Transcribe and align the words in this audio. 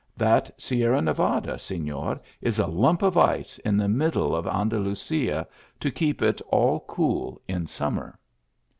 That 0.17 0.49
Sierra 0.59 0.99
Nevada, 0.99 1.59
Senor, 1.59 2.19
is 2.41 2.57
a 2.57 2.65
lump 2.65 3.03
of 3.03 3.19
ice 3.19 3.59
in 3.59 3.77
the 3.77 3.87
middle 3.87 4.35
of 4.35 4.47
An 4.47 4.67
dalusia, 4.67 5.45
to 5.79 5.91
keep 5.91 6.23
it 6.23 6.41
all 6.49 6.79
cool 6.87 7.39
in 7.47 7.67
summer." 7.67 8.17